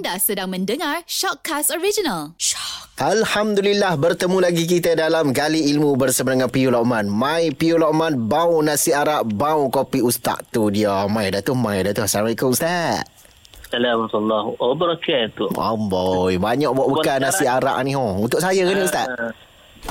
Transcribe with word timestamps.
Anda 0.00 0.16
sedang 0.16 0.48
mendengar 0.48 1.04
Shockcast 1.04 1.76
Original. 1.76 2.32
Alhamdulillah 2.96 4.00
bertemu 4.00 4.40
lagi 4.40 4.64
kita 4.64 4.96
dalam 4.96 5.28
Gali 5.28 5.68
Ilmu 5.76 5.92
bersama 6.00 6.32
dengan 6.32 6.48
Piyu 6.48 6.72
Lokman. 6.72 7.04
Mai 7.04 7.52
Piyu 7.52 7.76
Lokman 7.76 8.16
bau 8.16 8.64
nasi 8.64 8.96
arak, 8.96 9.28
bau 9.28 9.68
kopi 9.68 10.00
ustaz 10.00 10.40
tu 10.48 10.72
dia. 10.72 11.04
Mai 11.04 11.28
dah 11.28 11.44
tu, 11.44 11.52
mai 11.52 11.84
dah 11.84 11.92
tu. 11.92 12.00
Assalamualaikum 12.00 12.48
ustaz. 12.48 13.04
Assalamualaikum 13.68 14.56
wabarakatuh. 14.56 15.52
Amboi, 15.52 16.40
banyak 16.40 16.72
buat 16.72 16.88
bekal 16.96 17.20
nasi 17.20 17.44
arak 17.44 17.76
ni 17.84 17.92
ho. 17.92 18.24
Untuk 18.24 18.40
saya 18.40 18.64
ke 18.64 18.72
ni 18.72 18.80
ustaz? 18.80 19.04
Uh, 19.04 19.36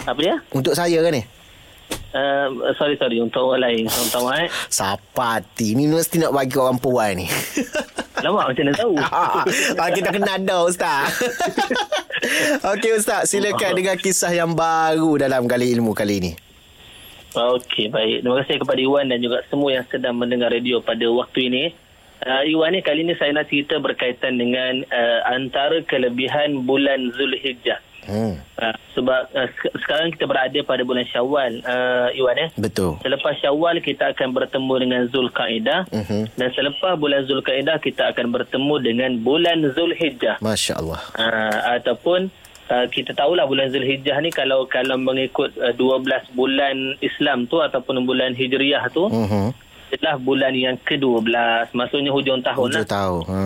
apa 0.09 0.19
dia? 0.25 0.41
Untuk 0.49 0.73
saya 0.73 1.05
ke 1.05 1.09
ni? 1.13 1.21
Uh, 2.09 2.73
sorry 2.73 2.97
sorry 2.97 3.21
untuk 3.21 3.53
orang 3.53 3.69
lain 3.69 3.83
Tuan-tuan 3.85 4.45
eh. 4.45 4.49
Sapati. 4.77 5.77
Ni 5.77 5.85
mesti 5.85 6.17
nak 6.17 6.33
bagi 6.33 6.57
orang 6.57 6.81
puan 6.81 7.21
ni. 7.21 7.29
Lama 8.25 8.49
macam 8.49 8.63
mana 8.65 8.73
tahu? 8.73 8.93
Ah, 9.77 9.89
Kita 9.93 10.09
kena 10.09 10.41
ada 10.41 10.65
Ustaz. 10.65 11.21
Okey 12.65 12.97
Ustaz 12.97 13.29
Silakan 13.29 13.77
dengan 13.77 13.95
kisah 13.95 14.33
yang 14.33 14.57
baru 14.57 15.21
Dalam 15.21 15.45
kali 15.45 15.69
ilmu 15.77 15.93
kali 15.93 16.15
ini. 16.17 16.31
Okey 17.29 17.93
baik. 17.93 18.25
Terima 18.25 18.35
kasih 18.41 18.57
kepada 18.57 18.79
Iwan 18.81 19.05
Dan 19.05 19.21
juga 19.21 19.45
semua 19.47 19.69
yang 19.69 19.85
sedang 19.93 20.17
mendengar 20.17 20.49
radio 20.49 20.81
Pada 20.81 21.05
waktu 21.13 21.39
ini. 21.45 21.63
Uh, 22.25 22.41
Iwan 22.49 22.73
ni 22.73 22.81
kali 22.81 23.05
ini 23.05 23.13
Saya 23.21 23.37
nak 23.37 23.53
cerita 23.53 23.77
berkaitan 23.77 24.41
dengan 24.41 24.81
uh, 24.89 25.19
Antara 25.29 25.79
kelebihan 25.85 26.65
bulan 26.65 27.13
Zulhijjah 27.13 27.85
Hmm. 28.07 28.39
Uh, 28.59 28.75
sebab 28.95 29.31
uh, 29.31 29.49
sekarang 29.83 30.11
kita 30.15 30.25
berada 30.27 30.59
pada 30.63 30.81
bulan 30.83 31.05
Syawal 31.07 31.63
uh, 31.63 32.09
Iwan 32.15 32.37
eh. 32.37 32.49
Betul. 32.59 32.99
Selepas 33.03 33.35
Syawal 33.39 33.79
kita 33.79 34.11
akan 34.11 34.35
bertemu 34.35 34.73
dengan 34.79 35.01
Zulkaidah 35.07 35.81
uh-huh. 35.87 36.23
dan 36.35 36.49
selepas 36.55 36.95
bulan 36.99 37.23
Zulkaidah 37.27 37.79
kita 37.79 38.11
akan 38.11 38.31
bertemu 38.31 38.75
dengan 38.83 39.11
bulan 39.23 39.63
Zulhijjah. 39.71 40.39
Masya-Allah. 40.43 41.01
Uh, 41.15 41.59
ataupun 41.79 42.33
uh, 42.69 42.85
kita 42.91 43.11
tahulah 43.17 43.49
bulan 43.49 43.73
Zulhijjah 43.73 44.17
ni 44.21 44.29
kalau 44.29 44.69
kalau 44.69 44.95
mengikut 44.95 45.55
uh, 45.59 45.73
12 45.73 46.37
bulan 46.37 46.95
Islam 47.01 47.49
tu 47.49 47.59
ataupun 47.59 48.05
bulan 48.05 48.37
Hijriah 48.37 48.87
tu 48.93 49.09
uh-huh. 49.09 49.49
adalah 49.89 50.15
bulan 50.21 50.53
yang 50.53 50.77
ke-12 50.85 51.73
maksudnya 51.73 52.13
hujung 52.13 52.39
tahun 52.45 52.69
hujung 52.69 52.85
lah. 52.85 52.89
tahun. 52.89 53.21
Ha. 53.25 53.39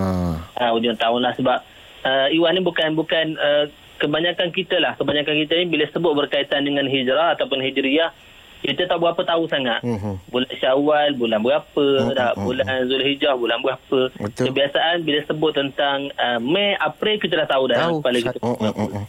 Uh, 0.60 0.72
hujung 0.76 0.98
tahun 1.00 1.20
lah 1.24 1.34
sebab 1.40 1.58
uh, 2.04 2.28
Iwan 2.30 2.60
ni 2.60 2.62
bukan 2.62 2.94
bukan 2.94 3.26
uh, 3.40 3.66
kebanyakan 4.04 4.52
kita 4.52 4.84
lah 4.84 5.00
kebanyakan 5.00 5.40
kita 5.48 5.54
ni 5.64 5.66
bila 5.72 5.88
sebut 5.88 6.12
berkaitan 6.12 6.68
dengan 6.68 6.84
hijrah 6.92 7.40
ataupun 7.40 7.64
hijriah 7.64 8.12
kita 8.64 8.88
tak 8.88 8.98
berapa 9.00 9.22
tahu 9.28 9.44
sangat 9.52 9.84
uh-huh. 9.84 10.16
bulan 10.32 10.52
syawal 10.56 11.10
bulan 11.20 11.40
berapa 11.44 11.86
uh-huh. 12.00 12.16
dah 12.16 12.32
bulan 12.40 12.88
zulhijjah 12.88 13.36
bulan 13.36 13.60
berapa 13.60 14.00
Betul. 14.16 14.44
kebiasaan 14.50 15.04
bila 15.04 15.20
sebut 15.28 15.52
tentang 15.52 16.08
uh, 16.16 16.40
Mei 16.40 16.80
April 16.80 17.20
kita 17.20 17.44
dah 17.44 17.48
tahu 17.48 17.64
dah 17.72 17.78
tahu. 17.92 18.00
kepala 18.00 18.18
kita 18.24 18.40
uh, 18.40 18.56
uh, 18.56 18.80
uh. 18.80 19.06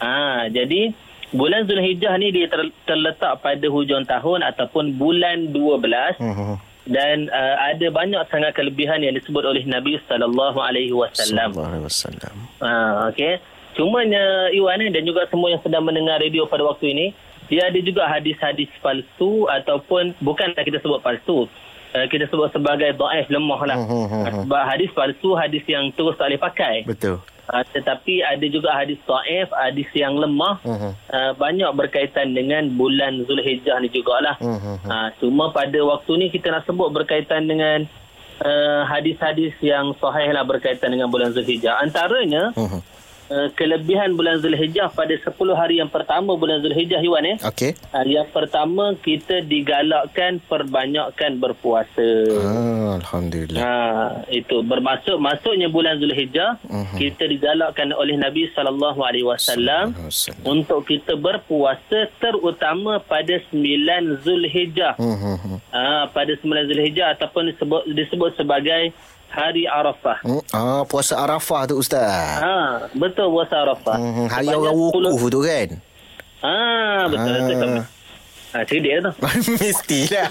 Ha, 0.00 0.48
jadi 0.48 0.96
bulan 1.32 1.64
zulhijjah 1.68 2.16
ni 2.20 2.32
dia 2.32 2.48
ter- 2.48 2.72
terletak 2.84 3.40
pada 3.40 3.66
hujung 3.68 4.04
tahun 4.04 4.44
ataupun 4.44 5.00
bulan 5.00 5.48
12 5.52 5.56
uh-huh. 5.56 6.56
dan 6.88 7.28
uh, 7.32 7.56
ada 7.72 7.86
banyak 7.88 8.20
sangat 8.28 8.52
kelebihan 8.52 9.00
yang 9.00 9.16
disebut 9.16 9.48
oleh 9.48 9.64
Nabi 9.64 9.96
sallallahu 10.04 10.60
alaihi 10.60 10.92
wasallam 10.92 11.56
sallallahu 11.56 11.72
alaihi 11.72 11.84
wasallam 11.88 12.34
ha 12.60 12.72
okey 13.12 13.40
Cumanya 13.80 14.52
Iwan 14.52 14.92
dan 14.92 15.08
juga 15.08 15.24
semua 15.32 15.56
yang 15.56 15.62
sedang 15.64 15.88
mendengar 15.88 16.20
radio 16.20 16.44
pada 16.44 16.60
waktu 16.68 16.92
ini, 16.92 17.06
dia 17.48 17.64
ada 17.64 17.80
juga 17.80 18.04
hadis-hadis 18.04 18.68
palsu 18.84 19.48
ataupun 19.48 20.12
bukanlah 20.20 20.60
kita 20.60 20.84
sebut 20.84 21.00
palsu. 21.00 21.48
Uh, 21.96 22.04
kita 22.12 22.28
sebut 22.28 22.52
sebagai 22.52 22.92
daif 22.92 23.26
lemah 23.32 23.60
lah. 23.64 23.80
Uh, 23.80 24.04
uh, 24.04 24.14
uh, 24.20 24.44
Sebab 24.44 24.62
hadis 24.68 24.92
palsu, 24.92 25.32
hadis 25.32 25.64
yang 25.64 25.88
terus 25.96 26.12
tak 26.20 26.28
boleh 26.28 26.38
pakai. 26.44 26.74
Betul. 26.84 27.24
Uh, 27.48 27.64
tetapi 27.72 28.20
ada 28.20 28.46
juga 28.52 28.68
hadis 28.76 29.00
daif, 29.00 29.48
hadis 29.48 29.88
yang 29.96 30.12
lemah. 30.12 30.60
Uh, 30.62 31.32
banyak 31.40 31.72
berkaitan 31.72 32.36
dengan 32.36 32.68
bulan 32.76 33.24
Zulhijjah 33.24 33.80
ni 33.80 33.88
jugalah. 33.88 34.36
Uh. 34.44 34.76
Uh, 34.84 35.08
cuma 35.24 35.56
pada 35.56 35.80
waktu 35.80 36.20
ni 36.20 36.26
kita 36.28 36.52
nak 36.52 36.68
sebut 36.68 36.92
berkaitan 36.92 37.48
dengan 37.48 37.88
uh, 38.44 38.84
hadis-hadis 38.86 39.56
yang 39.64 39.96
sahih 39.96 40.36
lah 40.36 40.44
berkaitan 40.44 40.92
dengan 40.92 41.08
bulan 41.08 41.32
Zulhijjah. 41.32 41.80
Antaranya... 41.80 42.52
uh 43.30 43.40
Uh, 43.40 43.48
kelebihan 43.56 44.20
bulan 44.20 44.36
Zulhijjah 44.44 44.92
pada 44.92 45.16
10 45.16 45.32
hari 45.56 45.80
yang 45.80 45.88
pertama 45.88 46.36
bulan 46.36 46.60
Zulhijjah 46.60 47.00
Iwan 47.00 47.24
eh. 47.24 47.36
Okey. 47.40 47.72
Uh, 47.88 48.04
yang 48.04 48.28
pertama 48.28 48.92
kita 49.00 49.40
digalakkan 49.40 50.44
perbanyakkan 50.44 51.40
berpuasa. 51.40 52.10
Ah, 52.36 53.00
alhamdulillah. 53.00 53.60
Ha 53.64 53.74
itu 54.28 54.60
bermaksud 54.60 55.16
masuknya 55.16 55.72
bulan 55.72 55.96
Zulhijjah 55.96 56.60
uh-huh. 56.68 56.98
kita 57.00 57.32
digalakkan 57.32 57.96
oleh 57.96 58.20
Nabi 58.20 58.52
sallallahu 58.52 59.00
alaihi 59.00 59.24
wasallam 59.24 59.96
untuk 60.44 60.84
kita 60.84 61.16
berpuasa 61.16 62.12
terutama 62.20 63.00
pada 63.00 63.40
9 63.48 64.20
Zulhijjah. 64.20 65.00
Uh-huh. 65.00 65.56
Uh, 65.72 66.04
pada 66.12 66.36
9 66.36 66.44
Zulhijjah 66.68 67.16
ataupun 67.16 67.56
disebut 67.56 67.82
disebut 67.94 68.36
sebagai 68.36 68.92
hari 69.30 69.64
Arafah. 69.64 70.18
Hmm, 70.26 70.42
ah, 70.50 70.82
puasa 70.84 71.14
Arafah 71.16 71.70
tu 71.70 71.78
ustaz. 71.78 72.42
Ha, 72.42 72.90
betul 72.98 73.30
puasa 73.30 73.62
Arafah. 73.62 73.96
Hmm, 73.96 74.26
hari 74.26 74.50
orang 74.50 74.74
wukuf 74.74 75.22
tu 75.30 75.40
kan. 75.46 75.68
Ah, 76.42 77.06
betul 77.06 77.32
ah. 77.32 77.46
betul. 77.46 77.70
Ha, 78.50 78.66
cerdik 78.66 78.92
lah 78.98 79.02
tu. 79.06 79.12
Mestilah. 79.62 80.26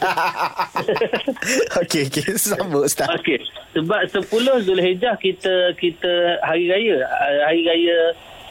okey, 1.87 2.11
okey. 2.11 2.35
Sambut 2.35 2.83
Ustaz. 2.91 3.07
Okey. 3.15 3.39
Sebab 3.71 4.11
10 4.11 4.67
Zulhijjah 4.67 5.15
kita 5.15 5.71
kita 5.79 6.43
hari 6.43 6.67
raya. 6.67 7.07
Hari 7.47 7.63
raya 7.63 7.99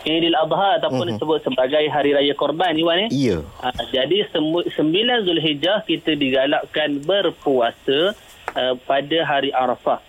Idul 0.08 0.32
Adha 0.32 0.80
ataupun 0.80 1.04
uh-huh. 1.04 1.20
disebut 1.20 1.38
sebagai 1.44 1.84
hari 1.92 2.16
raya 2.16 2.32
korban 2.32 2.72
Iwan 2.80 3.08
eh. 3.08 3.10
Ya. 3.12 3.44
Ha, 3.60 3.68
jadi 3.92 4.24
semu, 4.32 4.64
9 4.64 5.28
Zulhijjah 5.28 5.84
kita 5.84 6.16
digalakkan 6.16 7.04
berpuasa 7.04 8.16
uh, 8.56 8.74
pada 8.88 9.18
hari 9.28 9.52
Arafah. 9.52 10.00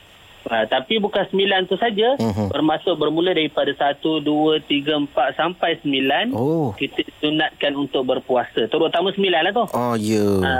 Ha, 0.50 0.66
tapi 0.66 0.98
bukan 0.98 1.30
sembilan 1.30 1.70
tu 1.70 1.78
saja. 1.78 2.18
Uh-huh. 2.18 2.50
Bermaksud 2.50 2.98
bermula 2.98 3.38
daripada 3.38 3.70
satu, 3.78 4.18
dua, 4.18 4.58
tiga, 4.66 4.98
empat 4.98 5.38
sampai 5.38 5.78
sembilan. 5.86 6.34
Oh. 6.34 6.74
Kita 6.74 7.06
sunatkan 7.22 7.78
untuk 7.78 8.10
berpuasa. 8.10 8.66
Terutama 8.66 9.14
sembilan 9.14 9.42
lah 9.46 9.54
tu. 9.54 9.66
Oh, 9.70 9.94
ya. 9.94 10.18
Yeah. 10.18 10.36
Ha, 10.42 10.56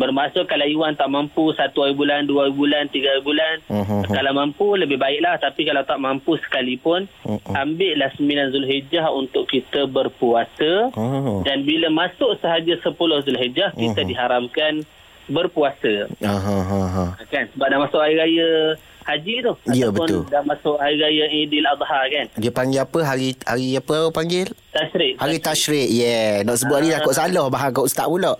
bermaksud 0.00 0.48
kalau 0.48 0.64
Iwan 0.64 0.96
tak 0.96 1.12
mampu 1.12 1.52
satu 1.52 1.84
hari 1.84 1.92
bulan, 1.92 2.24
dua 2.24 2.48
hari 2.48 2.56
bulan, 2.56 2.88
tiga 2.88 3.12
hari 3.12 3.24
bulan. 3.28 3.56
Uh-huh. 3.68 4.02
Kalau 4.08 4.32
mampu 4.32 4.66
lebih 4.80 4.96
baiklah. 4.96 5.36
Tapi 5.36 5.60
kalau 5.68 5.84
tak 5.84 6.00
mampu 6.00 6.40
sekalipun. 6.40 7.04
Uh-huh. 7.28 7.52
Ambillah 7.52 8.08
sembilan 8.16 8.48
Zulhijjah 8.48 9.12
untuk 9.12 9.44
kita 9.44 9.84
berpuasa. 9.84 10.88
Uh-huh. 10.96 11.44
Dan 11.44 11.68
bila 11.68 11.92
masuk 11.92 12.40
sahaja 12.40 12.80
sepuluh 12.80 13.20
Zulhijjah. 13.28 13.76
Kita 13.76 14.00
uh-huh. 14.00 14.08
diharamkan 14.08 14.88
berpuasa. 15.28 16.08
Uh-huh. 16.08 16.60
Uh-huh. 16.64 17.08
Kan? 17.28 17.46
Sebab 17.54 17.66
dah 17.68 17.78
masuk 17.84 18.00
hari 18.00 18.16
raya 18.16 18.76
haji 19.08 19.34
tu 19.40 19.52
ya, 19.72 19.88
betul. 19.88 20.20
dah 20.28 20.44
masuk 20.44 20.76
hari 20.76 21.00
raya 21.00 21.24
Idul 21.32 21.64
Adha 21.64 22.00
kan 22.12 22.26
dia 22.36 22.52
panggil 22.52 22.84
apa 22.84 22.98
hari 23.00 23.32
hari 23.48 23.72
apa 23.80 24.12
panggil 24.12 24.52
tashrik 24.68 25.16
hari 25.16 25.36
tashrik 25.40 25.88
yeah 25.88 26.44
nak 26.44 26.60
sebut 26.60 26.76
hari 26.76 26.92
takut 26.92 27.16
salah 27.16 27.48
bahang 27.48 27.72
kat 27.72 27.88
ustaz 27.88 28.04
pula 28.04 28.36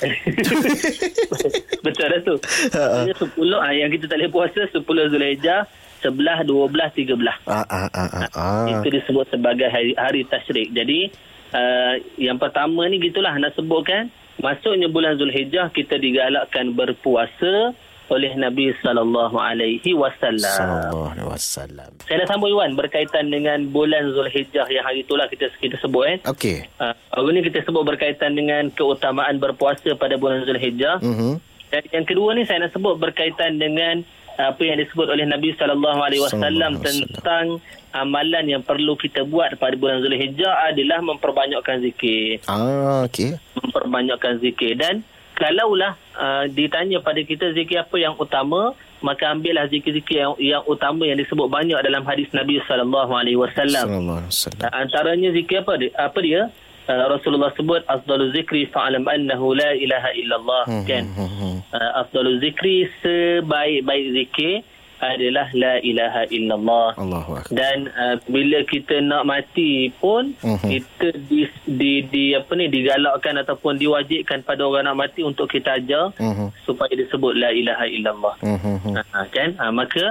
betul 1.84 2.06
dah 2.08 2.20
tu 2.24 2.36
Jadi 2.40 3.12
10 3.20 3.36
ah, 3.52 3.72
yang 3.72 3.92
kita 3.92 4.08
tak 4.08 4.16
boleh 4.16 4.32
puasa 4.32 4.60
10 4.72 4.80
Zulhijjah 4.84 5.60
11 6.04 6.48
12 6.48 6.48
13 6.48 7.16
ah, 7.48 7.64
ah, 7.68 7.88
ah, 7.92 8.08
ah, 8.08 8.28
ah. 8.32 8.64
itu 8.68 8.88
disebut 8.96 9.28
sebagai 9.28 9.68
hari, 9.68 9.92
hari 9.96 10.24
tashrik 10.28 10.72
jadi 10.72 11.12
uh, 11.52 11.94
yang 12.16 12.40
pertama 12.40 12.88
ni 12.88 13.00
gitulah 13.00 13.32
nak 13.36 13.52
sebutkan 13.56 14.08
masuknya 14.40 14.88
bulan 14.88 15.20
Zulhijjah 15.20 15.70
kita 15.70 16.00
digalakkan 16.00 16.72
berpuasa 16.72 17.76
oleh 18.10 18.34
Nabi 18.34 18.74
sallallahu 18.82 19.38
alaihi 19.38 19.94
wasallam. 19.94 20.42
Sallallahu 20.42 21.14
alaihi 21.14 21.28
wasallam. 21.30 21.90
Saya 22.10 22.26
nak 22.26 22.28
sambung 22.28 22.50
Iwan 22.50 22.74
berkaitan 22.74 23.30
dengan 23.30 23.70
bulan 23.70 24.10
Zulhijjah 24.10 24.66
yang 24.66 24.82
hari 24.82 25.06
itulah 25.06 25.30
kita 25.30 25.46
kita 25.62 25.78
sebut 25.78 26.04
eh. 26.10 26.18
Okey. 26.26 26.66
Uh, 26.82 26.90
hari 27.14 27.38
ni 27.38 27.40
kita 27.46 27.62
sebut 27.62 27.86
berkaitan 27.86 28.34
dengan 28.34 28.66
keutamaan 28.74 29.38
berpuasa 29.38 29.94
pada 29.94 30.18
bulan 30.18 30.42
Zulhijjah. 30.42 30.98
Mhm. 30.98 31.38
Dan 31.70 31.82
yang 31.94 32.02
kedua 32.02 32.34
ni 32.34 32.42
saya 32.50 32.66
nak 32.66 32.74
sebut 32.74 32.98
berkaitan 32.98 33.62
dengan 33.62 34.02
apa 34.48 34.62
yang 34.64 34.80
disebut 34.80 35.06
oleh 35.12 35.28
Nabi 35.28 35.52
sallallahu 35.58 36.00
alaihi 36.00 36.22
wasallam 36.24 36.80
tentang 36.80 37.60
amalan 37.92 38.46
yang 38.46 38.62
perlu 38.62 38.94
kita 38.94 39.26
buat 39.26 39.58
pada 39.58 39.74
bulan 39.76 40.00
Zulhijjah 40.00 40.70
adalah 40.70 41.02
memperbanyakkan 41.02 41.82
zikir. 41.82 42.40
Ah, 42.46 43.04
okey. 43.10 43.36
Memperbanyakkan 43.58 44.38
zikir. 44.38 44.78
Dan 44.78 45.02
kalaulah 45.34 45.98
uh, 46.14 46.44
ditanya 46.46 47.02
pada 47.02 47.20
kita 47.24 47.50
zikir 47.56 47.82
apa 47.82 47.96
yang 47.98 48.14
utama 48.16 48.76
maka 49.00 49.32
ambillah 49.32 49.64
zikir-zikir 49.72 50.20
yang, 50.20 50.36
yang 50.36 50.62
utama 50.68 51.08
yang 51.08 51.16
disebut 51.16 51.48
banyak 51.48 51.80
dalam 51.80 52.04
hadis 52.04 52.28
Nabi 52.36 52.60
sallallahu 52.68 53.12
alaihi 53.16 53.40
wasallam. 53.40 53.88
Uh, 54.20 54.72
antaranya 54.76 55.32
zikir 55.32 55.64
apa 55.64 55.80
dia? 55.80 55.90
Apa 55.96 56.18
dia 56.20 56.52
uh, 56.90 57.04
Rasulullah 57.06 57.54
sebut 57.54 57.86
afdalu 57.86 58.34
zikri 58.34 58.66
fa'lam 58.66 59.06
annahu 59.06 59.54
la 59.54 59.70
ilaha 59.78 60.10
illallah 60.12 60.62
hmm, 60.66 60.84
kan 60.84 61.04
hmm, 61.06 61.14
hmm, 61.22 61.38
hmm. 61.38 61.56
uh, 61.70 61.90
afdalu 62.02 62.42
zikri 62.42 62.90
sebaik-baik 63.00 64.06
zikir 64.12 64.54
adalah 65.00 65.48
la 65.56 65.80
ilaha 65.80 66.28
illallah. 66.28 66.92
Allahu 67.00 67.40
akbar. 67.40 67.56
Dan 67.56 67.88
uh, 67.88 68.20
bila 68.28 68.60
kita 68.68 69.00
nak 69.00 69.24
mati 69.24 69.88
pun 69.96 70.36
Mhm. 70.44 70.68
kita 70.68 71.08
di, 71.24 71.48
di 71.64 71.92
di 72.04 72.24
apa 72.36 72.52
ni 72.52 72.68
digalakkan 72.68 73.40
ataupun 73.40 73.80
diwajibkan 73.80 74.44
pada 74.44 74.60
orang 74.60 74.84
nak 74.84 75.00
mati 75.00 75.24
untuk 75.24 75.48
kita 75.48 75.80
ajar 75.80 76.12
Mhm. 76.20 76.52
supaya 76.68 76.92
disebut 76.92 77.32
la 77.32 77.48
ilaha 77.48 77.88
illallah. 77.88 78.34
Mhm. 78.44 78.92
Ha, 79.00 79.24
kan? 79.32 79.56
Ha, 79.56 79.72
maka 79.72 80.04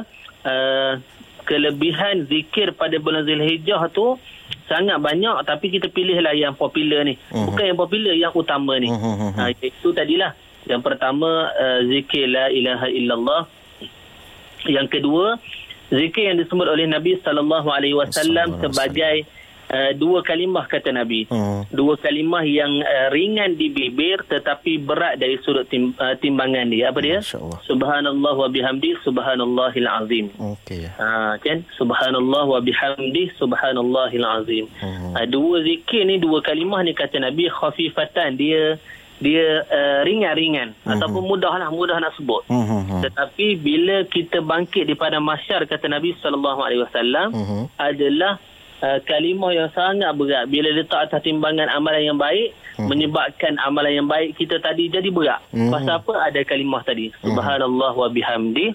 uh, 0.49 0.97
kelebihan 1.49 2.29
zikir 2.29 2.77
pada 2.77 3.01
bulan 3.01 3.25
Zulhijjah 3.25 3.89
tu 3.89 4.21
sangat 4.69 5.01
banyak 5.01 5.33
tapi 5.49 5.73
kita 5.73 5.89
pilihlah 5.89 6.37
yang 6.37 6.53
popular 6.53 7.01
ni. 7.01 7.17
Mhm. 7.33 7.45
Bukan 7.49 7.65
yang 7.65 7.79
popular, 7.79 8.13
yang 8.13 8.33
utama 8.37 8.77
ni. 8.77 8.93
Mhm. 8.93 9.33
Ha, 9.33 9.49
itu 9.57 9.89
tadilah. 9.89 10.37
Yang 10.69 10.85
pertama 10.85 11.49
uh, 11.49 11.81
zikir 11.89 12.29
la 12.29 12.53
ilaha 12.53 12.85
illallah. 12.93 13.41
Yang 14.69 15.01
kedua, 15.01 15.41
zikir 15.89 16.29
yang 16.29 16.37
disebut 16.37 16.69
oleh 16.69 16.85
Nabi 16.85 17.17
sallallahu 17.17 17.65
alaihi 17.73 17.97
wasallam 17.97 18.61
sebagai 18.61 19.25
uh, 19.69 19.91
dua 19.95 20.25
kalimah 20.25 20.65
kata 20.65 20.91
Nabi. 20.91 21.29
Hmm. 21.29 21.65
Dua 21.69 21.95
kalimah 21.95 22.43
yang 22.43 22.81
uh, 22.81 23.07
ringan 23.13 23.55
di 23.55 23.69
bibir 23.69 24.25
tetapi 24.25 24.81
berat 24.81 25.21
dari 25.21 25.37
sudut 25.45 25.69
tim, 25.69 25.93
uh, 25.97 26.17
timbangan 26.17 26.67
dia. 26.69 26.89
Apa 26.89 26.99
dia? 26.99 27.21
Subhanallah 27.65 28.33
wa 28.35 28.49
bihamdi 28.49 28.97
subhanallahil 29.05 29.89
azim. 29.89 30.25
Okey. 30.35 30.89
Ha, 30.97 31.37
kan 31.39 31.61
subhanallah 31.77 32.43
wa 32.49 32.59
bihamdi 32.59 33.29
subhanallahil 33.37 34.25
azim. 34.25 34.65
Hmm. 34.81 35.13
Ha, 35.15 35.25
dua 35.29 35.61
zikir 35.63 36.05
ni 36.05 36.17
dua 36.17 36.41
kalimah 36.41 36.81
ni 36.81 36.97
kata 36.97 37.21
Nabi 37.21 37.47
khafifatan 37.49 38.35
dia 38.35 38.77
dia 39.19 39.67
uh, 39.67 39.99
ringan-ringan 40.07 40.71
Hmm. 40.87 40.95
ataupun 40.95 41.27
mudahlah 41.27 41.67
mudah 41.75 41.99
nak 41.99 42.15
sebut. 42.15 42.39
Mhm. 42.47 43.03
Tetapi 43.03 43.59
bila 43.59 44.07
kita 44.07 44.39
bangkit 44.39 44.87
di 44.87 44.95
pada 44.95 45.19
mahsyar 45.19 45.67
kata 45.67 45.91
Nabi 45.91 46.15
sallallahu 46.23 46.59
alaihi 46.63 46.81
wasallam 46.87 47.27
adalah 47.75 48.39
uh, 48.81 48.99
kalimah 49.05 49.51
yang 49.55 49.69
sangat 49.71 50.11
berat 50.15 50.45
bila 50.47 50.69
letak 50.71 51.09
atas 51.09 51.21
timbangan 51.23 51.67
amalan 51.71 52.13
yang 52.13 52.19
baik 52.19 52.55
menyebabkan 52.79 53.59
amalan 53.59 54.03
yang 54.03 54.07
baik 54.07 54.39
kita 54.39 54.55
tadi 54.63 54.87
jadi 54.87 55.11
berat. 55.11 55.43
Mhm. 55.51 55.71
Pasal 55.71 55.99
apa 55.99 56.13
ada 56.31 56.39
kalimah 56.47 56.79
tadi? 56.87 57.11
Subhanallah 57.19 57.91
wa 57.91 58.07
bihamdi 58.07 58.71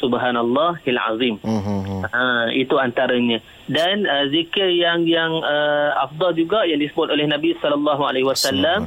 subhanallahil 0.00 1.00
azim. 1.00 1.34
Mhm. 1.40 2.04
Ha, 2.08 2.52
itu 2.52 2.74
antaranya. 2.76 3.40
Dan 3.64 4.04
uh, 4.04 4.28
zikir 4.28 4.68
yang 4.68 5.08
yang 5.08 5.32
uh, 5.40 6.04
afdal 6.04 6.36
juga 6.36 6.68
yang 6.68 6.76
disebut 6.80 7.08
oleh 7.08 7.24
Nabi 7.24 7.56
Sallallahu 7.60 8.02
alaihi 8.04 8.26
wasallam. 8.28 8.84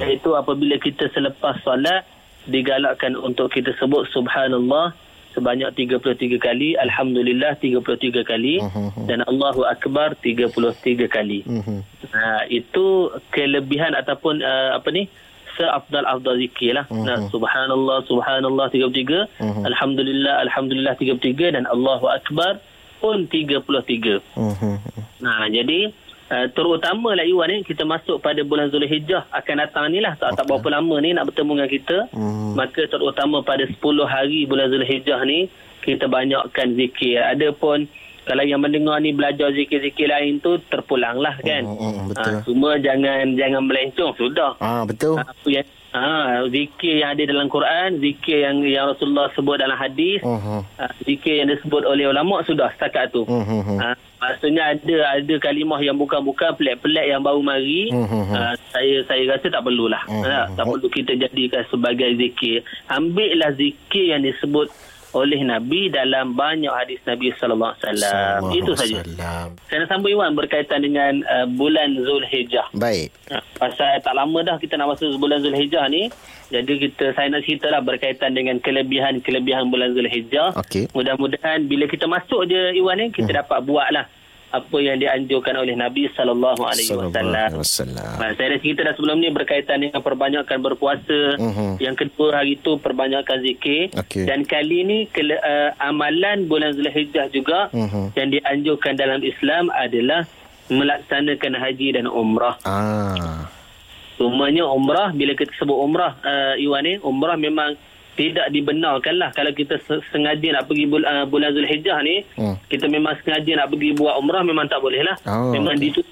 iaitu 0.00 0.32
apabila 0.32 0.80
kita 0.80 1.12
selepas 1.12 1.60
solat 1.60 2.08
digalakkan 2.44 3.16
untuk 3.16 3.52
kita 3.52 3.72
sebut 3.80 4.04
subhanallah 4.12 4.92
sebanyak 5.34 5.74
33 5.74 6.38
kali, 6.38 6.78
alhamdulillah 6.78 7.58
33 7.58 8.22
kali 8.22 8.62
Mhm. 8.62 9.10
dan 9.10 9.20
Allahu 9.26 9.66
akbar 9.66 10.14
33 10.22 11.10
kali. 11.10 11.42
Mhm. 11.44 11.82
Ha, 12.14 12.46
itu 12.48 13.10
kelebihan 13.28 13.92
ataupun 13.92 14.40
uh, 14.40 14.78
apa 14.78 14.88
ni? 14.90 15.10
seafdal-afdal 15.54 16.34
zikir 16.42 16.74
lah. 16.74 16.82
Mhm. 16.90 17.06
Nah, 17.06 17.18
subhanallah, 17.30 18.02
subhanallah 18.10 18.66
33, 18.74 19.30
Mhm. 19.38 19.62
alhamdulillah, 19.70 20.42
alhamdulillah 20.42 20.94
33 20.98 21.54
dan 21.54 21.62
Allahu 21.70 22.10
akbar 22.10 22.58
pun 22.98 23.30
33. 23.30 24.18
Mhm. 24.34 24.74
Nah, 25.22 25.46
jadi 25.46 25.94
uh, 26.30 26.46
terutama 26.52 27.12
lah 27.16 27.24
Iwan 27.26 27.48
ni 27.50 27.56
kita 27.64 27.84
masuk 27.84 28.20
pada 28.20 28.40
bulan 28.44 28.70
Zulhijjah 28.70 29.28
akan 29.32 29.56
datang 29.60 29.84
ni 29.92 30.00
lah 30.00 30.16
tak, 30.16 30.36
tak 30.36 30.44
berapa 30.48 30.80
lama 30.80 30.96
ni 31.00 31.12
nak 31.12 31.28
bertemu 31.32 31.52
dengan 31.56 31.70
kita. 31.70 31.98
Hmm. 32.12 32.52
Maka 32.54 32.86
terutama 32.88 33.42
pada 33.44 33.64
10 33.66 33.76
hari 34.06 34.46
bulan 34.48 34.70
Zulhijjah 34.70 35.20
ni 35.26 35.48
kita 35.84 36.08
banyakkan 36.08 36.72
zikir. 36.76 37.20
Ada 37.20 37.52
pun 37.52 37.84
kalau 38.24 38.40
yang 38.40 38.64
mendengar 38.64 38.96
ni 39.04 39.12
belajar 39.12 39.52
zikir-zikir 39.52 40.08
lain 40.08 40.40
tu 40.40 40.56
terpulanglah 40.72 41.36
kan. 41.44 41.62
Hmm, 41.68 41.76
hmm, 41.76 42.04
betul. 42.08 42.32
Ah, 42.32 42.40
cuma 42.48 42.70
jangan 42.80 43.36
jangan 43.36 43.62
melencong 43.68 44.12
sudah. 44.16 44.56
Ah 44.64 44.88
betul. 44.88 45.20
Apa 45.20 45.46
yang 45.52 45.68
ha, 45.94 46.42
zikir 46.50 47.00
yang 47.00 47.14
ada 47.14 47.22
dalam 47.22 47.46
Quran, 47.46 48.02
zikir 48.02 48.42
yang 48.42 48.66
yang 48.66 48.90
Rasulullah 48.90 49.30
sebut 49.32 49.62
dalam 49.62 49.78
hadis, 49.78 50.20
Mhm. 50.26 50.60
ha, 50.76 50.90
zikir 51.06 51.40
yang 51.40 51.48
disebut 51.48 51.86
oleh 51.86 52.10
ulama 52.10 52.42
sudah 52.42 52.68
setakat 52.74 53.14
tu. 53.14 53.22
Mhm. 53.24 53.78
Ha, 53.78 53.94
maksudnya 54.18 54.74
ada 54.74 54.96
ada 55.22 55.34
kalimah 55.38 55.78
yang 55.80 55.94
bukan-bukan 55.94 56.58
pelik-pelik 56.58 57.06
yang 57.06 57.22
baru 57.22 57.40
mari. 57.40 57.94
Mhm. 57.94 58.34
Ha, 58.34 58.58
saya 58.74 59.06
saya 59.06 59.22
rasa 59.30 59.46
tak 59.48 59.62
perlulah. 59.62 60.02
Mhm. 60.10 60.22
Ha, 60.26 60.40
tak 60.58 60.64
perlu 60.66 60.88
kita 60.90 61.12
jadikan 61.14 61.62
sebagai 61.70 62.10
zikir. 62.18 62.66
Ambillah 62.90 63.54
zikir 63.54 64.18
yang 64.18 64.26
disebut 64.26 64.68
oleh 65.14 65.40
Nabi 65.46 65.88
dalam 65.88 66.34
banyak 66.34 66.70
hadis 66.70 66.98
Nabi 67.06 67.30
sallallahu 67.38 67.72
alaihi 67.78 68.02
wasallam. 68.02 68.40
Itu 68.50 68.72
saja. 68.74 69.00
Saya 69.70 69.78
nak 69.82 69.88
sambung 69.88 70.10
Iwan 70.10 70.34
berkaitan 70.34 70.82
dengan 70.82 71.22
uh, 71.24 71.46
bulan 71.54 71.94
Zulhijjah. 71.94 72.68
Baik. 72.74 73.14
Ha, 73.30 73.38
pasal 73.56 74.02
tak 74.02 74.14
lama 74.18 74.42
dah 74.42 74.58
kita 74.58 74.74
nak 74.74 74.98
masuk 74.98 75.14
bulan 75.22 75.40
Zulhijjah 75.40 75.86
ni. 75.86 76.10
Jadi 76.52 76.76
kita 76.76 77.14
saya 77.16 77.30
nak 77.32 77.46
cerita 77.46 77.72
lah 77.72 77.80
berkaitan 77.80 78.36
dengan 78.36 78.58
kelebihan-kelebihan 78.60 79.70
bulan 79.70 79.94
Zulhijjah. 79.94 80.58
Okey. 80.58 80.90
Mudah-mudahan 80.92 81.70
bila 81.70 81.86
kita 81.86 82.04
masuk 82.10 82.50
je 82.50 82.74
Iwan 82.76 83.00
ni 83.00 83.14
kita 83.14 83.30
dapat 83.30 83.62
buat 83.64 83.88
lah 83.94 84.04
apa 84.54 84.76
yang 84.78 85.02
dianjurkan 85.02 85.58
oleh 85.58 85.74
Nabi 85.74 86.06
sallallahu 86.14 86.62
alaihi 86.62 86.94
wasallam. 86.94 87.50
saya 88.38 88.48
dah 88.54 88.60
cerita 88.62 88.86
dah 88.86 88.94
sebelum 88.94 89.18
ni 89.18 89.34
berkaitan 89.34 89.82
dengan 89.82 89.98
perbanyakkan 89.98 90.62
berpuasa. 90.62 91.34
Mhm. 91.42 91.82
Yang 91.82 92.06
kedua 92.06 92.38
hari 92.38 92.54
itu 92.54 92.78
perbanyakkan 92.78 93.42
zikir. 93.42 93.90
Okey. 93.98 94.30
Dan 94.30 94.46
kali 94.46 94.86
ni 94.86 94.98
kele, 95.10 95.34
uh, 95.34 95.74
amalan 95.82 96.46
bulan 96.46 96.70
Zulhijjah 96.78 97.26
juga 97.34 97.66
Mhm. 97.74 98.14
yang 98.14 98.28
dianjurkan 98.30 98.94
dalam 98.94 99.20
Islam 99.26 99.74
adalah 99.74 100.22
melaksanakan 100.70 101.52
haji 101.60 101.88
dan 102.00 102.06
umrah. 102.08 102.56
Ah. 102.64 103.50
Semuanya 104.14 104.70
umrah 104.70 105.10
bila 105.10 105.34
kita 105.34 105.50
sebut 105.58 105.74
umrah 105.74 106.14
uh, 106.22 106.54
Iwan 106.54 106.86
ni 106.86 106.94
umrah 107.02 107.34
memang 107.34 107.74
tidak 108.14 108.46
dibenarkan 108.48 109.14
lah 109.16 109.30
kalau 109.30 109.50
kita 109.50 109.78
se- 109.80 110.02
sengaja 110.08 110.48
nak 110.52 110.64
pergi 110.64 110.86
bul- 110.86 111.04
uh, 111.04 111.24
bulan 111.24 111.50
Zulhijjah 111.50 111.98
ni 112.00 112.22
Hmm. 112.34 112.54
kita 112.66 112.86
memang 112.86 113.18
sengaja 113.18 113.52
nak 113.56 113.68
pergi 113.68 113.90
buat 113.92 114.14
umrah 114.14 114.40
memang 114.40 114.64
tak 114.64 114.78
boleh 114.78 115.02
lah 115.02 115.16
Oh, 115.24 115.50
memang 115.50 115.74
okey. 115.76 115.90
di 115.90 116.02